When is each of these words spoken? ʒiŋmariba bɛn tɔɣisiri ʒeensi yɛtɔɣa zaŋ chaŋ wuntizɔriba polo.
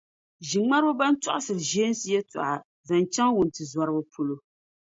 ʒiŋmariba 0.49 0.93
bɛn 0.99 1.13
tɔɣisiri 1.21 1.61
ʒeensi 1.71 2.07
yɛtɔɣa 2.13 2.53
zaŋ 2.87 3.03
chaŋ 3.13 3.29
wuntizɔriba 3.35 4.01
polo. 4.13 4.35